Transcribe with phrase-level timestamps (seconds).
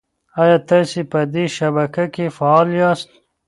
[0.41, 3.09] ایا تاسي په دې شبکه کې فعال یاست؟